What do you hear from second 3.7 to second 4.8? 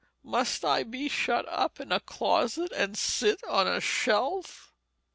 shelf?"